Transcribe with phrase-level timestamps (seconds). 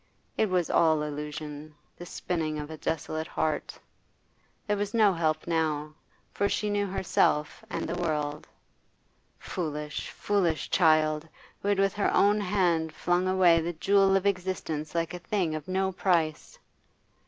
[0.35, 3.77] It was all illusion, the spinning of a desolate heart.
[4.65, 5.93] There was no help now,
[6.33, 8.47] for she knew herself and the world.
[9.37, 11.29] Foolish, foolish child,
[11.61, 15.53] who with her own hand had flung away the jewel of existence like a thing
[15.53, 16.57] of no price!